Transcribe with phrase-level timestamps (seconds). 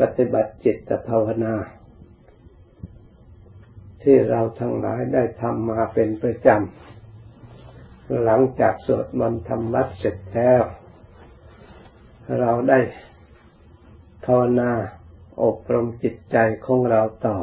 [0.00, 1.54] ปฏิบัติจิตภาวนา
[4.02, 10.62] ที่เราทั้งหลายได้ทำมาเป็นประจำ หลังจากสวดมนต์ธรรมวัดเสร็จแล้ว
[12.40, 12.80] เราได้
[14.24, 14.70] ภาวนา
[15.42, 16.36] อบรมจิตใจ
[16.66, 17.38] ของเราต่อ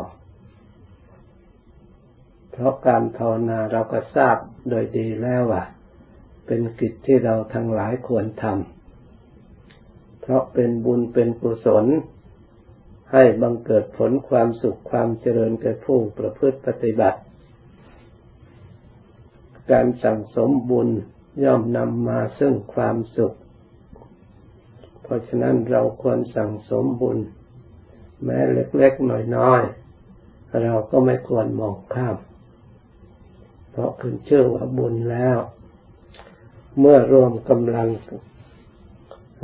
[2.52, 4.38] เพราะการภาวนาเราก็ทราบ
[4.70, 5.64] โดยดีแล้วว่า
[6.46, 11.86] เป็นกิจที่เราทั้งหลายควรทำ เพราะเป็นบุญเป็นกุศล
[13.12, 17.20] ให้บังเกิดผลความสุขความเจริญแก่ผู้ประพฤติปฏิบัติ
[19.72, 20.90] การสั่งสมบุญ
[21.44, 23.34] ย่อมนำมาซึ่งความสุข
[25.02, 27.18] เพราะฉะนั้นเราควรสั่งสมบุญ
[28.24, 32.18] แม้เล็กๆน้อยๆเราก็ไม่ควรมองข้าม
[33.72, 35.38] เพราะขึ้นชื่อว่าบุญแล้ว
[36.80, 37.90] เมื่อรวมกำลัง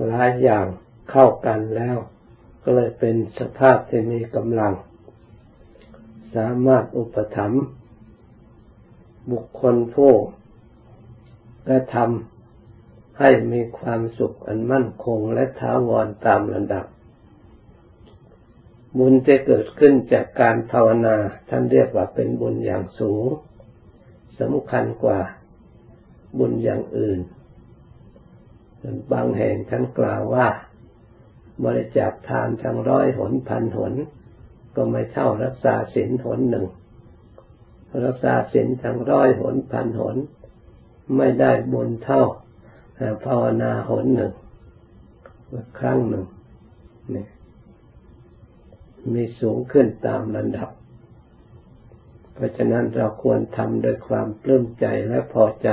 [0.07, 0.65] หลายอย่าง
[1.11, 1.97] เข้ากันแล้ว
[2.63, 4.73] ก็เลยเป็นสภาพที่มีกำลัง
[6.35, 7.63] สามารถอุปถัมภ์
[9.31, 10.13] บุคคลผู้
[11.67, 16.85] กระทำให้มีความสุขอันมั่นคงและท้าวรตามระดับ
[18.97, 21.15] บุญจะเกิดขึ้นจากการภาวนา
[21.49, 23.25] ท่านเรียกว่าเป็นบุญอย่างสูง
[24.39, 25.19] สำคัญกว่า
[26.39, 27.19] บุญอย่างอื่น
[29.11, 30.47] บางแห่งท่านกล่าวว่า
[31.65, 33.93] บริจาคทานทั้งร้อยหนพันหน
[34.75, 36.65] ก็ไม่เท่ารักษาศีลหนหนึ่ง
[38.05, 40.17] รักษาศีลทั้งร้อยหนพันหน
[41.17, 42.23] ไม่ได้บุญเท่า
[43.25, 44.33] ภาวนาหนหนึ่ง
[45.79, 46.25] ครั้งหนึ่ง
[47.13, 47.25] นี่
[49.13, 50.69] มีสูงขึ้นตามลำดับ
[52.33, 55.69] เพราะฉะนั้นเราควรทำโดยความปลื้มใจและพอใจ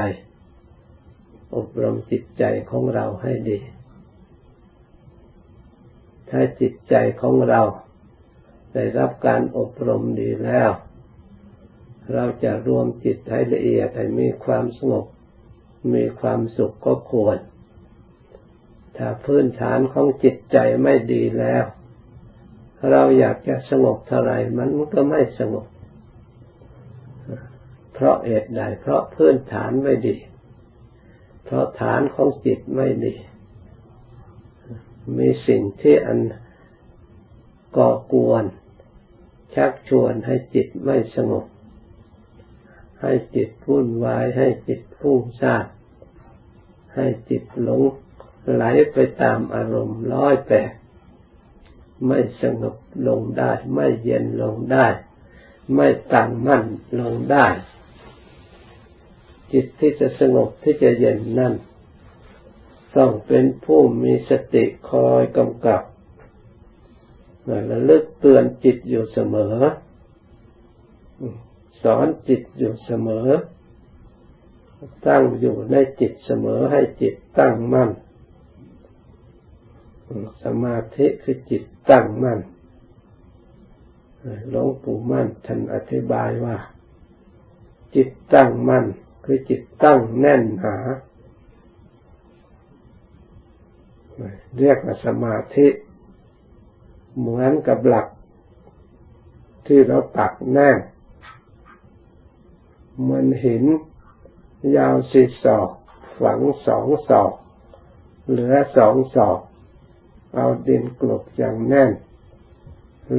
[1.56, 3.58] อบรมจิตใจของเราให้ดี
[6.30, 7.62] ถ้าจิตใจของเรา
[8.74, 10.70] ได้รับการอบรมดีแล้ว
[12.14, 15.06] เราจะรวมจิตให้ละเอียดให้มีความสงบ
[15.94, 17.38] มีความสุขก็ควร
[18.96, 21.64] ถ้าพื้นฐานของจิตใจไม่ดีแล้ว
[22.90, 25.66] เราอยากจะสงบเท่าไรมันก็ไม่สงบ
[27.92, 30.16] เพราะเหตุใดเพราะพื้นฐานไม่ดี
[31.44, 33.14] เพราะฐานของจิตไม่ดี
[35.18, 36.18] มีสิ่งที่อัน
[37.76, 38.44] ก่อกวน
[39.54, 41.46] ชักชวนให้จิตไม่สงบ
[43.02, 45.66] ให้จิตวุ่นวาย ให้จิตฟุ้งซ่าน
[46.94, 47.82] ให้จิตหลง
[48.52, 50.72] ไหลไปตามอารมณ์ร้อยแปด
[52.06, 52.76] ไม่สงบ
[53.08, 54.86] ลงได้ ไม่เย็นลงได้
[55.74, 56.64] ไม่ตั้งมั่น
[57.00, 57.46] ลงได้
[59.52, 61.54] จิตที่จะสงบที่จะเย็นนั่น
[62.96, 65.82] ต้องเป็นผู้มีสติคอยกำกับ
[67.70, 69.56] ระลึกเตือนจิตอยู่เสมอ
[71.82, 73.28] สอนจิตอยู่เสมอ
[75.06, 77.90] ตั้งอยู่ในจิตเสมอให้จิตตั้งมั่น
[80.44, 82.40] สมาธิคือจิตตั้งมั่น
[84.50, 86.56] หลวงปู่มั่นท่านอธิบายว่า
[87.94, 88.84] จิตตั้งมั่น
[89.24, 90.76] คือจิตตั้งแน่นหา
[94.58, 95.68] เรียกว่าสมาธิ
[97.18, 98.06] เหมือนกับหลัก
[99.66, 100.78] ที่เราตักแน่น
[103.08, 103.64] มันหิน
[104.76, 105.70] ยาวสิศอก
[106.20, 107.32] ฝังสองศอก
[108.28, 109.40] เหลือสองศอก
[110.34, 111.90] เอาดินกลบอย่างแน่น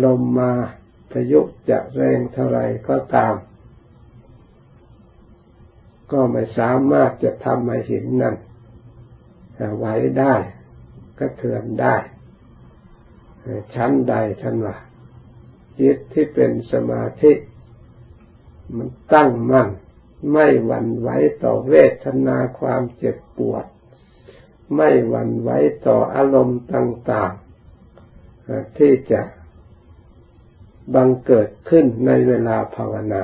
[0.03, 0.51] ลมมา
[1.11, 1.39] พายุ
[1.69, 3.35] จะแรงเท่าไรก็ตาม
[6.11, 8.35] ก็ไม่สามารถจะทำให้หินนั้น
[9.77, 9.85] ไหว
[10.19, 10.35] ได้
[11.19, 11.95] ก็เทือนได้
[13.75, 14.77] ชั้นใดชั้นว่า
[15.79, 17.31] จิตที่เป็นสมาธิ
[18.75, 19.69] มันตั้งมั่น
[20.33, 21.09] ไม่หวั่นไหว
[21.43, 21.73] ต่อเว
[22.03, 23.65] ทนาความเจ็บปวด
[24.75, 25.49] ไม่หวั่นไหว
[25.87, 29.21] ต่ออารมณ์ต่างๆที่จะ
[30.95, 33.23] บังเกิดขึ้นในเวลาภาวนา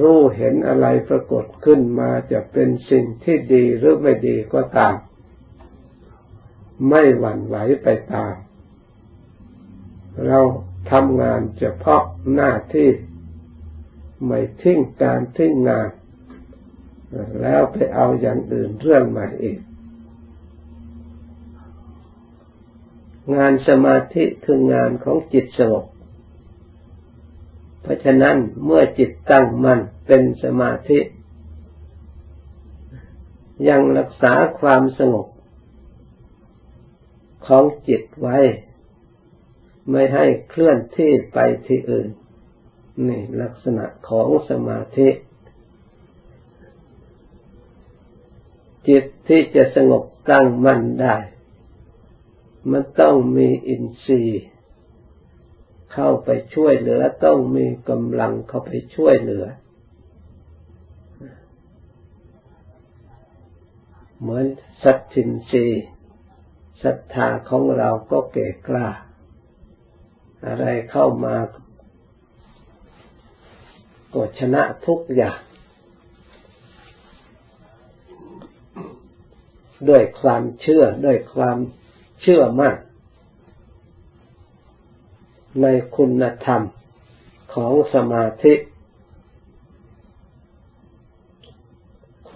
[0.00, 4.94] รู้เห็นอะไรปรากฏขึ้นมาจะเป็นสิ่งที่ดีหรือไม่ดีก็ตาม
[6.88, 8.34] ไม่หวั่นไหวไปตาม
[10.26, 10.40] เรา
[10.90, 12.02] ทำงานเฉพาะ
[12.34, 12.88] หน้าที่
[14.26, 15.90] ไม่ทิ้งการทิ้งงาน
[17.40, 19.58] แล้วไปเอาอย่างอื่นเรื่องม่อีก
[23.34, 25.86] งานสมาธิคืองานของจิตสงบ
[27.82, 30.98] เพราะฉะนั้นเมื่อจิตตั้งมั่นเป็นสมาธิ
[33.68, 35.26] ยังรักษาความสงบ
[37.48, 38.38] ของจิตไว้
[39.90, 42.10] ไม่ให้เคลื่อนที่ไปที่อื่น
[43.08, 45.08] นี่ลักษณะของสมาธิ
[48.88, 51.16] จิตที่จะสงบตั้งมั่นได้
[52.70, 54.44] มันต้องมีอินทรีย์
[55.92, 59.44] เข้าไปช่วยเหลือต้องมีกำลังเข้าไปช่วยเหลือ
[64.20, 64.44] เหมือน
[64.82, 65.66] สัตทินรี
[66.82, 68.88] ศรัทธาของเราก็เก่กล้า
[70.46, 71.36] อะไรเข้ามา
[74.14, 75.40] ก็ชนะทุกอย่าง
[79.88, 81.58] ด้วยความเชื่อด้วยความ
[82.20, 82.74] เชื่อมั่น
[85.62, 85.66] ใน
[85.96, 86.62] คุณธรรม
[87.54, 88.54] ของสมาธิ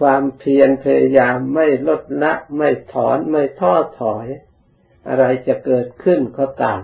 [0.02, 4.26] ความเพียรพยายามไม่ลดละไม่ถอนไม่ท้อถอย
[5.08, 6.80] อะไรจะเกิดขึ้นก็ตาม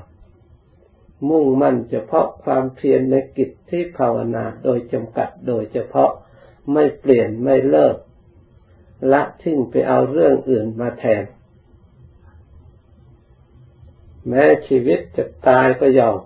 [1.28, 6.10] มุ่งมั่นเฉพาะความเพียรในกิจที่ภาวนาโดยจำกัดโดยเฉพาะ
[6.72, 7.96] ไม่เปลี่ยนไม่เลิก
[9.12, 11.24] ละทิ้งไปเอาเรื่องอื่นมาแทน
[14.28, 16.18] แม้ชีวิตจะตายก็ยอม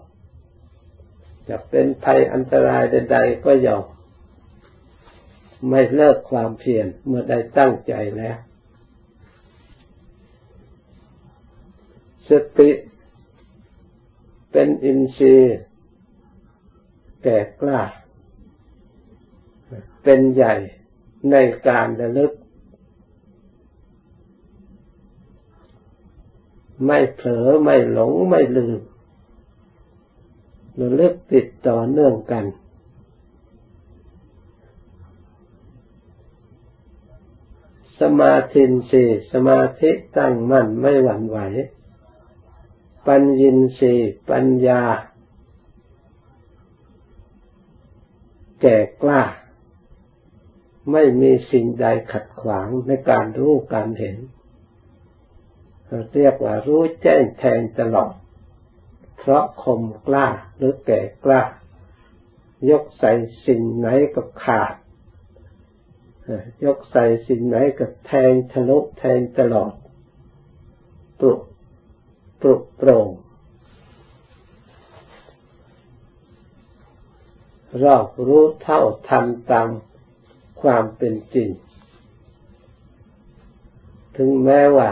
[1.48, 3.84] จะเป็นภัยอันตรายใดๆก็ยอม
[5.68, 8.36] ไม่เลิกความเพียรเมื่อได้ตั้งใจแล้ว
[12.28, 12.70] สติ
[14.52, 15.58] เป็นอินทรีย์
[17.22, 17.80] แก่กล้า
[20.02, 20.54] เป็นใหญ่
[21.30, 21.36] ใน
[21.68, 22.32] การระลึก
[26.86, 28.80] ไม่เผลอไม่หลงไม่ลืม
[30.80, 32.44] ระลึกติดต่อเนื่องกัน
[38.02, 41.38] สมาธิสีสมาธิตั้งมั่นไม่หวั่นไหว
[43.06, 43.94] ปัญญินสี
[44.30, 44.82] ปัญญา
[48.62, 49.22] แก่กล้า
[50.92, 54.16] ไม่มีสิ่งใดขัดขวางในการรู้การเห็น
[56.14, 58.12] เรียกว่ารู้แจ้งแทงตลอด
[59.18, 60.26] เพราะคมกล้า
[60.56, 61.42] หรือแก่กล้า
[62.70, 63.12] ยกใส่
[63.46, 64.74] สิ่งไหนก็ขาด
[66.64, 69.72] ยกใส่สิ่งไหนก็แทงทะลุแทงตลอด
[71.18, 71.40] ปลุก
[72.40, 73.08] ปลุกโปร่ง
[77.82, 79.68] รอบรู้เท่าทันตาม
[80.60, 81.50] ความเป็นจริง
[84.16, 84.90] ถึงแม้ว่า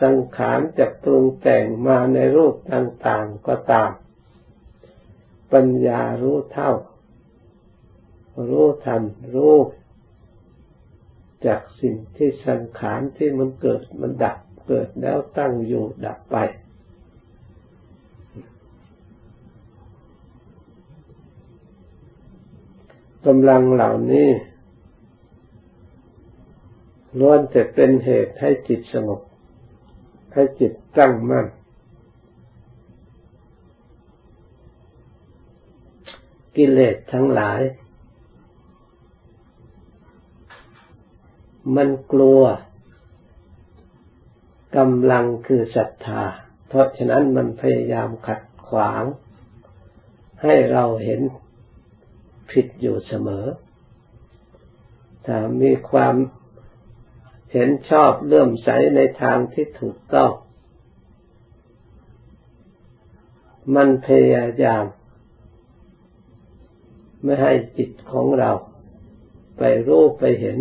[0.00, 3.90] สังขารจะปรุงแต่งมาในรูปต่างๆก็ตาม
[5.52, 6.72] ปัญญารู้เท่า
[8.48, 9.02] รู้ทัน
[9.34, 9.56] รู้
[11.46, 14.38] จากสิ่งที่สังขารที่มันเกิดมันดับ
[14.68, 16.36] เกิดแล้วตั้งอยู่ดับไป
[23.26, 24.28] กำลังเหล่านี้
[27.18, 29.20] ล้วนแต่เป็นเหตุให้จิตสงบ
[30.34, 31.46] ให้จิตตั้งมั่น
[36.56, 37.60] กิเลสทั้งหลาย
[41.76, 42.42] มันกลัว
[44.76, 46.22] กำลังคือศรัทธา
[46.68, 49.02] เพราะฉะนั้นมันพยายามขัดขวาง
[50.42, 51.20] ให้เราเห็น
[52.50, 53.46] ผิดอยู่เสมอ
[55.26, 56.14] ถ้ามีความ
[57.52, 60.32] เห็นชอบเลื่อมใสในทางที่ถูกต้อง
[63.74, 64.84] มันพยายาม
[67.22, 68.50] ไม่ให้จิตของเรา
[69.58, 70.58] ไปรู้ไปเห็น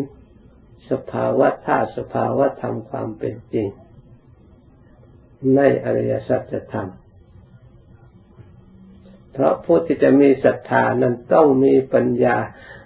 [0.91, 3.69] สภาวะธาตุสภาวะธรรมความเป็นจริง
[5.55, 6.89] ในอริยสัจธรรม
[9.31, 12.37] เพราะผู้ที่จะมีศรัทธานั้นต้องมีปัญญา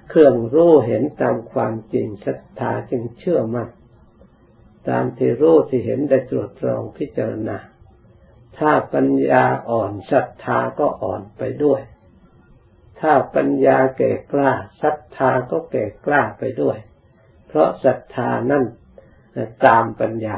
[0.10, 3.70] เครื่องรู้เห็นตามความจริงศรัทธาจึงเชื่อมัน่น
[4.90, 7.58] ตามที่รู้ที่เห็นได้ตรวจตรองพิจารณา
[8.58, 11.82] ถ้าปัญญาอ่อนศรัทธาก็อ่อนไปด้วย
[13.00, 16.78] ถ้าปัญญาแก่กล้าศรัทธาก็แก่กล้าไปด้วย
[17.54, 18.66] เพราะศรัทธานั่น
[19.66, 20.38] ตามปัญญา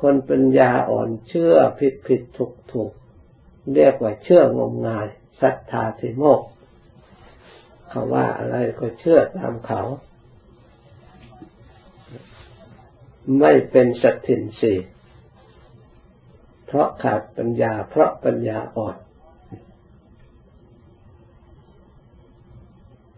[0.00, 2.92] คนปัญญาอ่อนเชื่อผิดผิดถูกถูก
[3.74, 5.06] เรียกว่าเชื่องมงาย
[5.40, 6.40] ศรัทธาสิโมก
[7.88, 9.82] เขาว่าอะไรก็เชื่อตามเขา
[13.40, 14.74] ไม่เป็นสัตถินสี
[16.66, 18.96] เพราะขาดปัญญา เพราะปัญญาอ่อน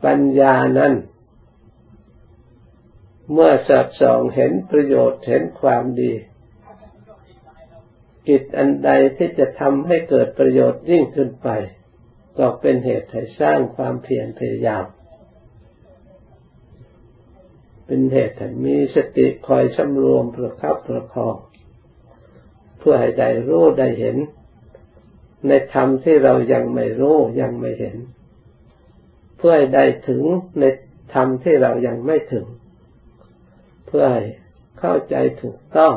[0.05, 0.95] ปัญญานั้น
[3.33, 6.13] เมื่อสับสองเห็นประโยชน์เห็นความดี
[8.29, 11.49] กิจอันใดที่จะทำให้เกิดประโยชน์ยิ่งขึ้นไป
[12.39, 14.87] ก็เป็นเหตุให้สร้างความเพียรพยายาม
[17.87, 21.37] เป็นเหตุให้มีสติคอยสำรวมประคับประคอง
[22.79, 24.17] เพื่อให้ได้รู้ได้เห็น
[25.49, 27.97] ในธรรมที่เรายังไม่รู้ยังไม่เห็น
[29.37, 30.23] เพื่อให้ได้ถึง
[30.61, 30.65] ใน
[31.15, 32.47] ธรรมที่เรายังไม่ถึง
[33.95, 34.25] พื่อให้
[34.79, 35.95] เข้าใจถูกต้อง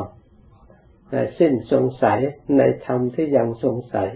[1.38, 2.18] สิ้นสงสัย
[2.56, 4.08] ในธรรมที่ยังสงสัย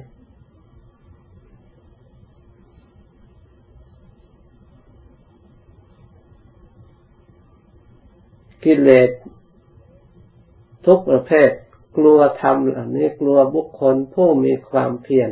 [8.65, 9.11] กิเลส
[10.87, 11.51] ทุกประเภท
[11.97, 15.31] กลัวธรรมเหล่านี้กลัวบุคคลผู้มีความเพียร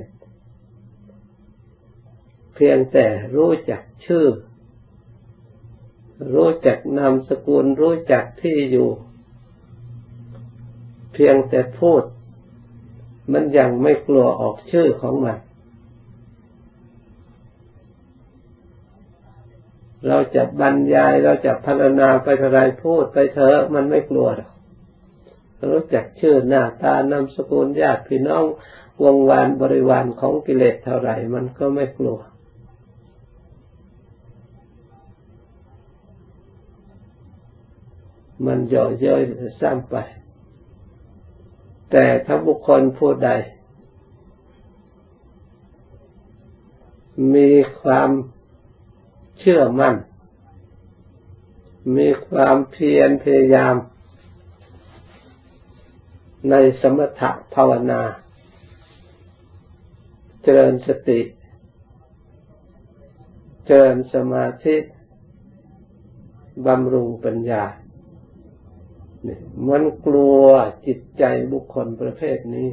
[2.54, 4.26] เพียงแต่รู้จักชื่อ
[6.34, 8.88] รู้จักนามสกุลรู้จักที่อยู่
[11.12, 12.02] เพียงแต่พูด
[13.32, 15.38] มันยังไม่กลัวออกชื่อของมัน
[20.06, 24.50] เราจะบรรยายเราจะพัฒนาไปเท่าไรพูดไปเถอะมันไม่กลัวหรอก
[25.70, 28.44] รู้จักชื่อหน้าตานามสกุลญาติพี่น้อง
[29.02, 32.18] วงวานบริวารของกิเลสเท่าไหร่มันก็ไม่กลัว
[38.44, 39.22] มันย่อเย้ย
[39.60, 39.96] ซ้ำไป
[41.90, 43.30] แต่ถ้าบุคคลผู้ใด
[47.34, 48.10] มีความ
[49.38, 49.94] เชื่อมั่น
[51.96, 53.74] มีความเพียรพยายาม
[56.50, 58.02] ในสมถะภาวนา
[60.42, 61.20] เจริญสติ
[63.66, 64.76] เจริญสมาธิ
[66.66, 67.64] บำรุงปัญญา
[69.68, 70.42] มันกลัว
[70.86, 72.68] จิตใจบุคคลประเภทนี้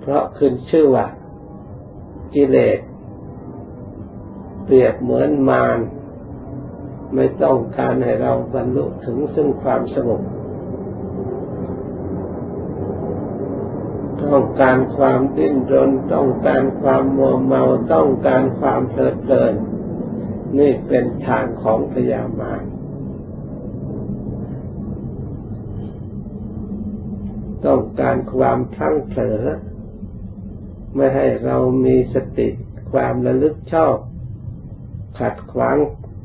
[0.00, 1.06] เพราะขึ้นชื่อว่า
[2.34, 2.80] กิเลส
[4.64, 5.78] เปรียบเหมือนมาร
[7.14, 10.20] ไม่ต้องการให้เราบรรลุถึงซึ่งความสงบ
[14.30, 17.62] ต้องการความดิ้นรนต้องการความมัวเมา
[17.94, 19.54] ต้องการความเพลิดเพลิน
[20.58, 22.62] นี่เป็นทางของพยามาร
[27.66, 29.42] ต้องการความทั้งเผลอ
[30.96, 32.48] ไม่ให้เรามีสติ
[32.92, 33.96] ความระลึกชอบ
[35.18, 35.76] ขัดขวาง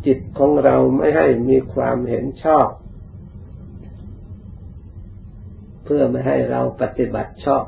[0.05, 2.67] จิตของเราไม่ให้มีความเห็นชอบ
[5.83, 7.65] เพื่อไม่ให้เราปฏิบัติชอบ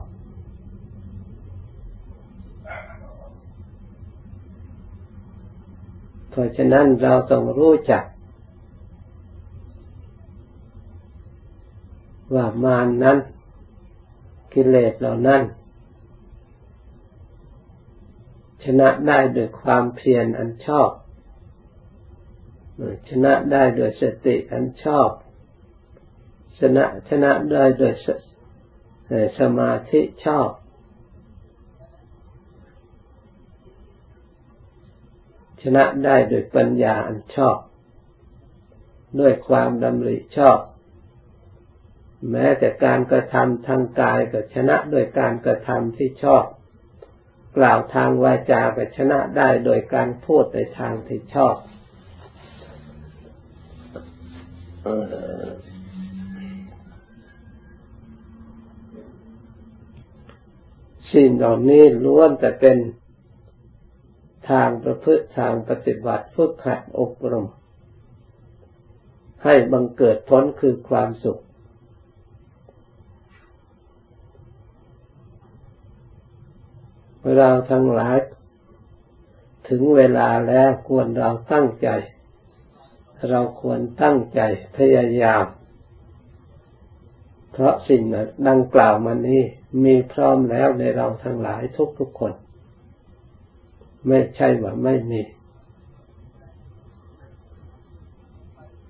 [6.38, 8.04] ราะฉะนั้นเราต้องรู้จัก
[12.34, 13.18] ว่ามานนั้น
[14.54, 15.42] กิเลสเหล่านั้น
[18.64, 20.90] ชนะได้โดยความเพียรอันชอบ
[23.10, 25.10] ชนะได้โดยสติอันชอบ
[26.60, 27.94] ชนะชนะได้โดย
[29.40, 30.50] สมาธิชอบ
[35.62, 37.58] ชนะได้โดยปัญญาอันชอบ
[39.20, 40.60] ด้วยความดำริชอบ
[42.32, 46.46] แม้แต่การกระทำทางกายก็ชนะโดยการกระทำที่ชอบ
[47.58, 51.56] กล่าวทางวาจาก็ชนะได้โดยการพูดในทางที่ชอบ
[61.14, 62.78] สิ่งเหล่านี้ล้วนแต่เป็น
[64.50, 67.48] ทางประพฤติทางปฏิบัติฝึกหัดอบรม
[69.44, 71.42] ให้บังเกิดผลคือความสุข
[77.38, 78.18] เราทั้งหลาย
[79.70, 81.90] ถึงเวลาแล้วควรเราตั้งใจ
[83.30, 84.42] เราควรตั้งใจ
[84.78, 85.46] พยายาม
[87.52, 88.02] เพราะสิ่ง
[88.48, 89.42] ดังกล่าวมานี้
[89.84, 91.62] มีพร้อมแล้วในเราทั้งหลาย
[92.00, 92.34] ทุกๆคน
[94.08, 95.22] ไม่ใช่ว่าไม่มี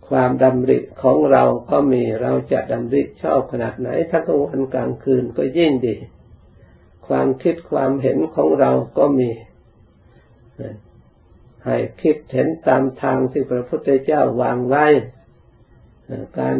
[0.07, 5.95] ความดำริของเราก็มีเราจะดำริชอบขนาดไหนถ้ากลางวันกลางคืนก็ยิ่งดี
[7.07, 9.29] ความคิดความเห็นของเราก็มี
[11.65, 14.85] ให้คิดเห็นตามทางที่พระพุทธเจ้าวางไว้
[16.39, 16.57] การ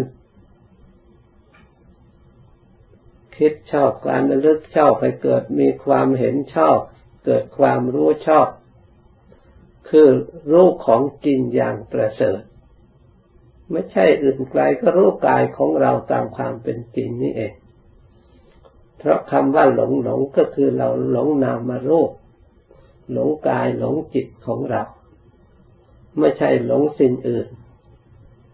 [3.37, 6.79] คิดชอบการระลึกชอบให้เกิดมีความเห็นชอบ
[7.29, 8.47] เกิดความรู้ชอบ
[9.89, 10.09] คือ
[10.51, 12.41] รู้ของจริงอย่างประเสริฐ
[13.71, 17.53] ไม่ใช่อื่นไกลก็รู้กายของเราตามความเป็นจริงนี่เอง
[18.97, 22.11] เพราะคำว่าหลงหลงก็คือเราหลงนามารูป
[23.11, 24.83] หลงกายหลงจิตของเรา
[26.19, 27.47] ไม่ใช่หลงสิ่งอื่น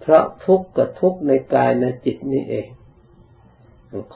[0.02, 2.68] เพราะทุกข์กับทุกข์ในกายในจิตนี่เอง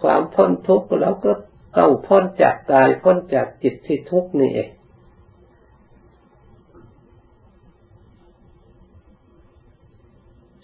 [0.02, 1.32] ความพ้นทุกข์เราก็
[1.76, 4.70] ต้องพ้นจากกายพ้นจากจิตที่ทุกข์นี่เอง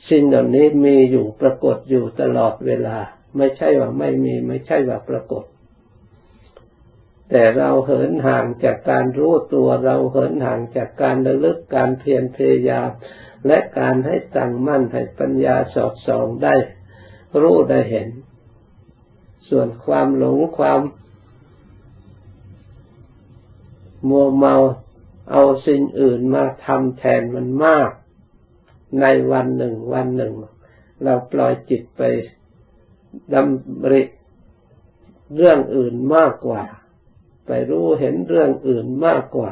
[0.10, 2.98] สิ่งเหล่านี้มีอยู่ปรากฏอยู่ตลอดเวลา
[3.38, 5.43] ไม่ใช่ว่าไม่มีไม่ใช่ว่าปรากฏ
[7.29, 12.89] แต่เราเหินห่างจากการรู้ตัวเราเหินห่างจากการระลึกการเพียรพยายาม
[13.48, 16.55] และการให้ตั้งมั่นให้ปัญญาสอดส่องได้
[17.41, 18.07] รู้ได้เห็น
[19.55, 20.81] ส่วนความหลงความ
[24.10, 24.55] มัวเมา
[25.31, 27.91] เอาสิ่งอื่นมาทำแทนมันมาก
[29.01, 30.33] ในวันหนึ่งวันหนึ่ง
[31.03, 32.01] เราปล่อยจิตไป
[33.33, 34.01] ดำริ
[35.36, 36.63] เรื่องอื่นมากกว่า
[37.48, 39.51] ไปรู้เห็นเรื่องอื่นมากกว่า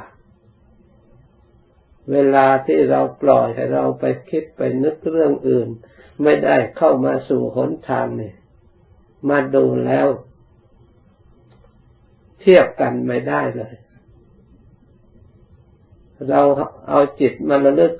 [2.11, 5.69] เวลาที่เราปล่อยให้เราไปคิดไปนึกเรื่องอื่น
[6.23, 8.33] ไม่ได้เข้ามาสู่หนทางนี่
[9.29, 10.07] มาดูแล้ว
[12.41, 13.75] เทียบกันไม่ได้เลย
[16.29, 16.41] เรา
[16.87, 17.93] เอาจิตมาระลึก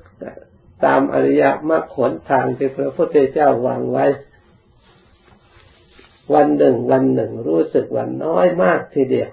[0.84, 4.06] ตามอริยมรรคผลทางที่พระพุทธเจ้าวางไว้
[6.34, 9.30] วันหนึ่ง วันหนึ่ง รู้สึกว่าน้อยมากทีเดียว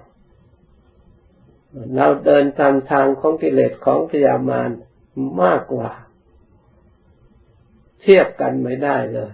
[1.95, 4.69] เราเดินตามทางของกิเลสของพยามาร
[5.41, 5.91] มากกว่า
[8.01, 9.33] เทียบกันไม่ได้เลย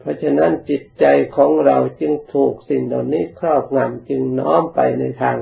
[0.00, 1.04] เพราะฉะนั้นจิตใจ
[1.36, 5.36] ของเราจึงถูกสิ่งเหล่านี้ครอบงำจึงน้อมไปในทาง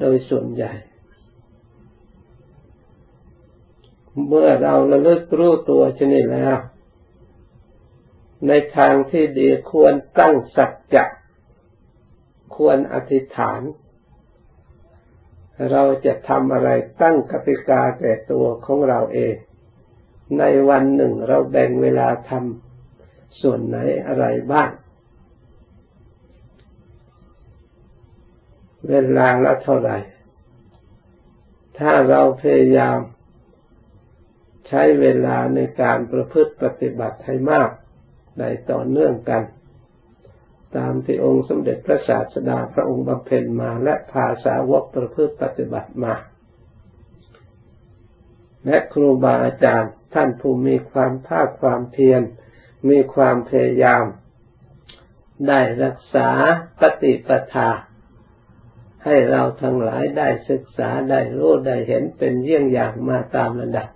[0.00, 0.72] โดยส่วนใหญ่
[4.26, 6.56] เมื่อเราระลึกรู้ตัวชนิดแล้ว
[8.48, 11.04] ในทางที่ดีควรตั้งสัจจะ
[12.56, 13.60] ควรอธิษฐาน
[15.70, 16.70] เราจะทำอะไร
[17.02, 19.36] ตั้งกติกาแก่ตัวของเราเอง
[20.38, 22.63] ในวันหนึ่งเราแบ่งเวลาทำ
[23.40, 24.70] ส่วนไหนอะไรบ้าง
[28.88, 29.96] เวลาละเท่าไหร่
[31.78, 32.98] ถ้าเราพยายาม
[34.68, 37.70] ใช้เวลาในการประพฤติปฏิบัติให้มาก
[38.38, 39.42] ได้ต่อเนื่องกัน
[40.76, 46.14] ตามที่องค์สมเด็จพระศาสดาพระองค์บำเพ็ญมาและภาษาวกประพฤติปฏิบัติมา
[48.66, 52.22] และครูบาอาจารย์ท่านผู้มีความภาคความเพียร
[52.88, 54.04] มีความพยายาม
[55.48, 56.28] ได้รักษา
[56.80, 57.70] ปฏิปทา
[59.04, 63.88] ให้เราทั้งหลายได้ศึกษาได้รู้ได้เห็นเป็นเยี่ยงอย่างมาตามระดับ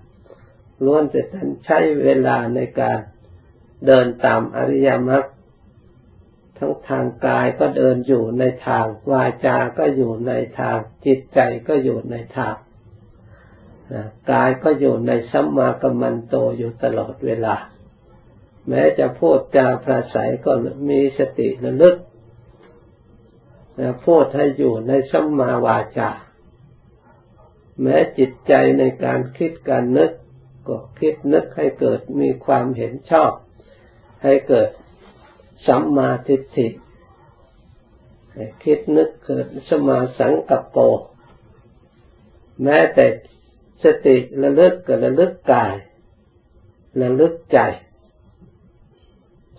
[0.84, 2.98] ล้วนแต่ท่านใช้เวลาในการ
[3.86, 5.24] เดินตามอริยมรรค
[6.58, 12.54] ทั้งทางกายก็เดินอยู่ในทาง วาจาก็อยู่ในทาง จิตใจก็อยู่ในทาง
[14.30, 17.56] กายก็อยู่ในสัมมากัมมันโตอยู่ตลอดเวลา
[18.68, 20.52] แม้จะพูดจาปราศัยก็
[20.90, 21.96] มีสติระลึก
[24.06, 26.10] พูดให้อยู่ในสัมมาวาจา
[27.82, 30.12] แม้จิตใจในการคิดการนึก
[30.68, 33.32] ก็คิดนึกให้เกิดมีความเห็นชอบ
[34.24, 34.68] ให้เกิด
[35.66, 36.68] สัมมาทิฏฐิ
[38.64, 40.76] คิดนึกเกิดสมาสังกัปโป
[42.64, 43.06] แม้แต่
[43.84, 45.74] สติระลึกกับระลึกกาย
[47.02, 47.58] ระลึกใจ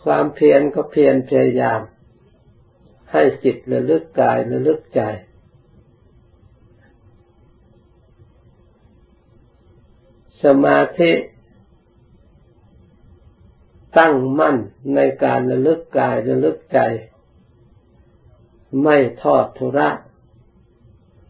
[0.04, 1.82] ความเพียรก็เพียรพยายาม
[3.12, 5.02] ให้จิตระลึกกายระลึกใจ
[10.44, 11.12] สมาธิ
[13.98, 14.58] ตั้งมั่น
[14.96, 16.80] ในการระลึกกายระลึกใจ
[18.84, 19.90] ไม่ทอดทุระ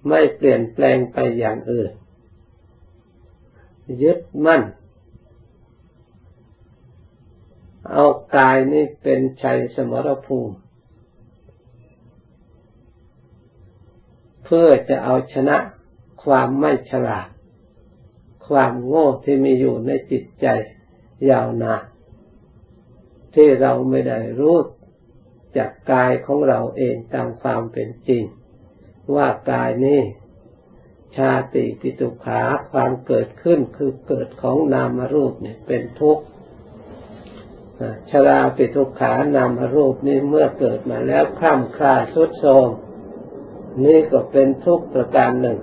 [0.08, 1.92] ไม่เปลี่ยนแปลงไปอย่างอื่น
[4.04, 4.62] ยึดมั่น
[7.92, 10.56] เอากายนี้เป็นชัยสมรภูมิ
[14.44, 15.58] เพื่อจะเอาชนะ
[16.24, 17.28] ความไม่ฉลาด
[18.48, 20.48] ความโง่ที่มีอยู่ในจิตใจ
[21.30, 21.84] ยาวนาน
[23.36, 24.58] ที่เราไม่ได้รู้
[25.58, 28.24] จากกายของเราเองตามความเป็นจริง
[29.16, 30.02] ว่ากายนี้
[31.16, 36.24] ชาติปิตุขาความเกิดขึ้นคือเกิดของนามรูปเนี่ยเป็นทุกข์
[38.12, 42.70] ชราปิทุกขานามรูปนี้เมื่อเกิดมาแล้วคล่ำคลาสุดโทม
[43.86, 45.60] นี่ก็เป็นทุกประการหนึ่ง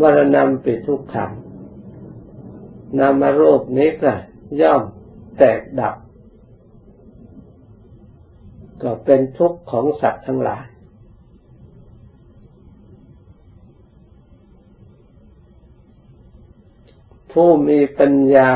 [0.00, 1.32] มรณะปิทุกขัง
[2.98, 4.12] นามรูปนี้ก็
[4.60, 4.82] ย่อม
[5.38, 5.96] แตกดับ
[8.82, 10.64] ก็เป็นทุกข์ของสัตว์ทั้งหลาย
[17.40, 18.50] ผู้มีปัญญา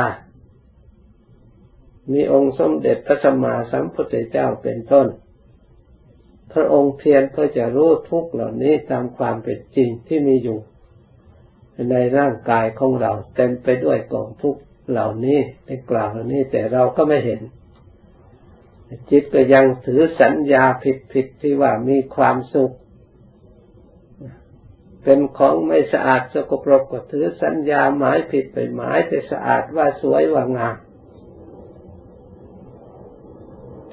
[2.13, 5.07] มีองค์สมเด็จพระสัมมาสัมพุทธเจ้าเป็นต้น
[6.53, 10.59] พระองค์เพียรเพื่อจะรู้ทุกเหล่านี้ตามความเป็นจริงที่มีอยู่
[11.91, 14.57] ในร่างกายของเราเต็มไปด้วยกองทุก
[14.91, 17.41] เหล่านี้ในกล่าวเหล่านี้แต่เราก็ไม่เห็น
[19.11, 22.75] จิตก็ยังถือสัญญาผิดผิดที่ว่ามีความสุข
[25.05, 30.77] เป็นของไม่สะอาดสกปรกก็ถือสัญญาหมายผิดไปหมายแต่สะอาดว่าสวยว่างาม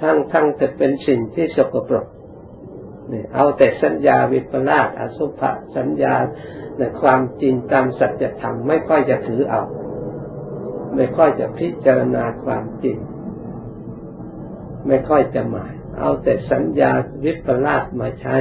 [0.02, 2.08] ทั้งทั้งแต่เป็นสิ่งที่สกปรก
[3.12, 6.16] นี่เอาแต่สัญญาวิปลาสอสุภะสัญญา
[6.78, 9.64] ในความจริงตามสัจธรรมไม่ค่อยจะถือเอา
[10.96, 12.98] ไม่ค่อยจะพิจารณาความจริง
[14.88, 16.92] ไม่ค่อยจะหมาย เอาแต่สัญญา
[17.24, 18.36] วิปลาสมาใช้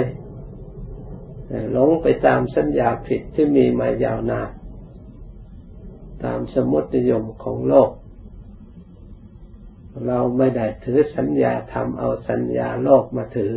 [1.72, 4.50] หลงไปตามสัญญาผิดที่มีมายาวนาน
[6.24, 7.90] ตามสมุติยมของโลก
[10.06, 13.56] เราไม่ได้ถือสัญญาทำเอาสัญญาโลกมาถือ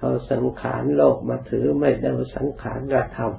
[0.00, 3.32] เอาสังขารโลกมาถือไม่ได้สังขารระธรรม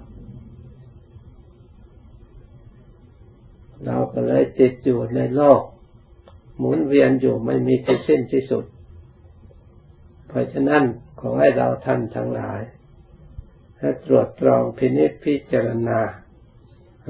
[3.86, 5.62] เราก็เลยติดอยู่ในโลก
[6.58, 8.65] หมุนเวียนอยู่ไม่มีที่สิ้นที่สุด
[10.28, 10.84] เพราะฉะนั้น
[11.19, 12.62] ขอให้เราท่านทั้งหลาย
[13.84, 16.00] ให้ตรวจตรองพินิจพิจารณา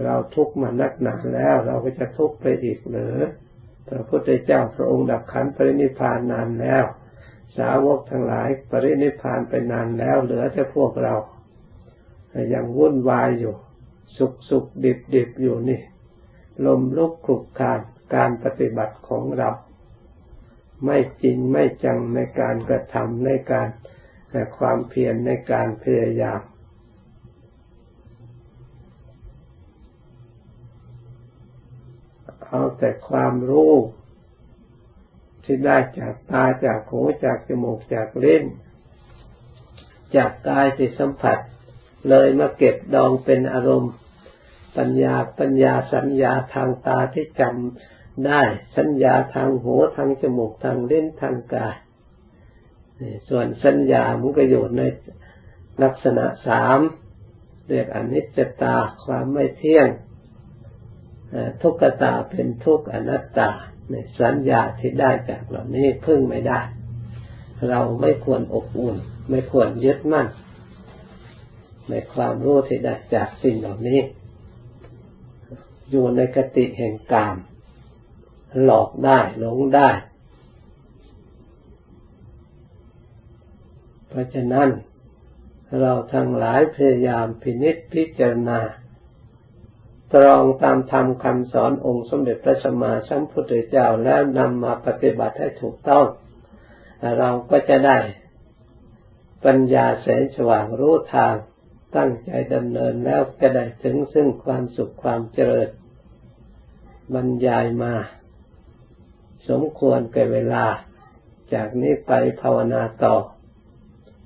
[0.04, 3.16] เราทุกข์มานักหนาแล้ว เราก็จะทุกข์ไปอีกหรือ
[3.88, 6.84] พระพุทธเจ้าพระองค์ดับขันปรินิพานนานแล้ว
[7.58, 11.16] สาวกทั้งหลายปรินิพานไปนานแล้วเหลือแต่พวกเรา
[12.54, 13.56] ยังวุ่นวายอยู่
[14.18, 15.82] สุขสุขดิบดิบอยู่นี่
[16.66, 17.80] ลมลุกคลุกคาน
[18.16, 19.50] การปฏิบัติของเรา
[20.86, 23.68] ไม่จริงไม่จังในการกระทำในการ
[24.30, 26.40] แต่ความเพียรในการพยายาม
[32.50, 33.74] เอาแต่ความรู้
[35.44, 38.44] ที่ได้จากตาจากหูจากจมูกจากเล่น
[40.16, 41.38] จากกายที่สัมผัส
[42.10, 43.94] เลยมาเก็บดองเป็นอารมณ์
[44.78, 48.42] ปัญญาปัญญาสัญญาทางตาที่จำได้
[48.78, 51.76] สัญญาทางหูทางจมูกทางเล่นทางกาย
[53.30, 54.82] ส่วนสัญญามันก็อยู่ใน
[55.84, 56.80] ลักษณะสาม
[57.70, 58.76] เรียกอนิจจตา
[59.06, 59.88] ความไม่เที่ยง
[61.62, 63.50] ทุกขตาเป็นทุกขอนัตตา
[63.90, 66.60] ในสัญญาที่ได้จากเหล่านี้พึ่งไม่ได้
[67.70, 68.96] เราไม่ควรอบอุ่น
[69.30, 70.28] ไม่ควรยึดมั่น
[71.90, 74.00] ในความรู้ที่ได้จากสิ่งเหล่านี้
[75.90, 77.38] อยู่ในกติแห่งกาม
[78.64, 79.90] หลอกได้หลงได้
[84.08, 84.70] เพราะฉะนั้น
[85.80, 88.60] เราทั้งหลายพยายามพินิจพิจารณา
[90.16, 96.06] ตรองตามธรรมคำสอนองค์สมเด็จพระสัมมาสัมพุทธเจ้าแล้วนำมาปฏิบัติให้ถูกต้อง
[97.18, 98.00] เราก็จะได้
[99.46, 101.36] ปัญญาแสงสว่างรู้ทาง
[101.96, 105.70] ตั้งใจดำเนินแล้วจะได้ถึงซึ่งความสุขความเจริญ
[107.14, 107.94] บรรยายมา
[109.50, 110.66] สมควรแก่เวลา
[111.54, 113.16] จากนี้ไปภาวนาต่อ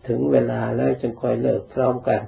[0.08, 2.22] ถึงเวลาแล้วจึงค่อยเลิกพร้อมกัน